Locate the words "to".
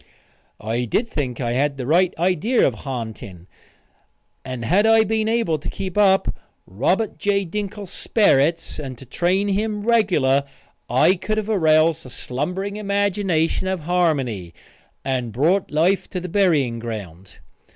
5.59-5.69, 8.97-9.05, 16.09-16.19